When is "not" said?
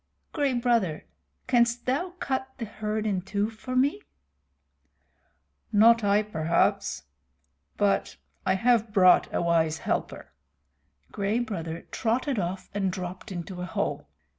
5.71-6.03